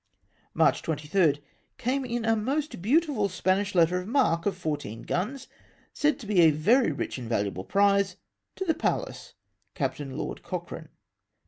"March 0.55 0.81
23.— 0.81 1.43
Came 1.77 2.03
in 2.03 2.25
a 2.25 2.35
most 2.35 2.81
beautiful 2.81 3.29
Spanish 3.29 3.75
letter 3.75 3.99
of 4.01 4.07
marque 4.07 4.47
of 4.47 4.57
fourteen 4.57 5.03
guns, 5.03 5.47
said 5.93 6.17
to 6.17 6.25
be 6.25 6.41
a 6.41 6.49
very 6.49 6.91
rich 6.91 7.19
and 7.19 7.29
valu 7.29 7.45
able 7.45 7.63
prize 7.63 8.15
to 8.55 8.65
the 8.65 8.73
Pallas, 8.73 9.35
Captain 9.75 10.17
Lord 10.17 10.41
Cochrane." 10.41 10.89